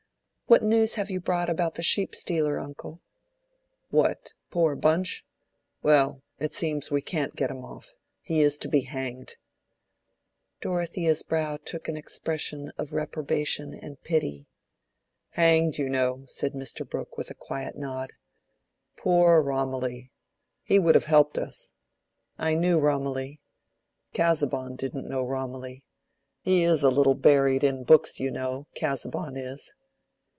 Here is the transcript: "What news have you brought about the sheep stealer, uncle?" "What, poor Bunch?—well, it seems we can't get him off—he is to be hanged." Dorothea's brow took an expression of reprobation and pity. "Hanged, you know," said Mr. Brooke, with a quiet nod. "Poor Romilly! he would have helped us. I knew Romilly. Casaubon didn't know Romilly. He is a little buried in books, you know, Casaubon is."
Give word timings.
"What 0.51 0.63
news 0.63 0.95
have 0.95 1.09
you 1.09 1.21
brought 1.21 1.49
about 1.49 1.75
the 1.75 1.81
sheep 1.81 2.13
stealer, 2.13 2.59
uncle?" 2.59 2.99
"What, 3.89 4.33
poor 4.49 4.75
Bunch?—well, 4.75 6.23
it 6.39 6.53
seems 6.53 6.91
we 6.91 7.01
can't 7.01 7.37
get 7.37 7.49
him 7.49 7.63
off—he 7.63 8.41
is 8.41 8.57
to 8.57 8.67
be 8.67 8.81
hanged." 8.81 9.35
Dorothea's 10.59 11.23
brow 11.23 11.55
took 11.55 11.87
an 11.87 11.95
expression 11.95 12.73
of 12.77 12.91
reprobation 12.91 13.73
and 13.73 14.03
pity. 14.03 14.45
"Hanged, 15.29 15.77
you 15.77 15.87
know," 15.87 16.25
said 16.25 16.51
Mr. 16.51 16.85
Brooke, 16.85 17.17
with 17.17 17.29
a 17.29 17.33
quiet 17.33 17.77
nod. 17.77 18.11
"Poor 18.97 19.41
Romilly! 19.41 20.11
he 20.63 20.79
would 20.79 20.95
have 20.95 21.05
helped 21.05 21.37
us. 21.37 21.71
I 22.37 22.55
knew 22.55 22.77
Romilly. 22.77 23.39
Casaubon 24.13 24.75
didn't 24.75 25.07
know 25.07 25.23
Romilly. 25.23 25.85
He 26.41 26.63
is 26.63 26.83
a 26.83 26.89
little 26.91 27.15
buried 27.15 27.63
in 27.63 27.85
books, 27.85 28.19
you 28.19 28.29
know, 28.29 28.67
Casaubon 28.75 29.37
is." 29.37 29.73